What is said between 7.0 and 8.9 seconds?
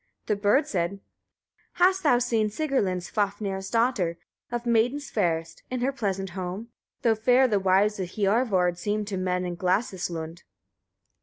though fair the wives of Hiorvard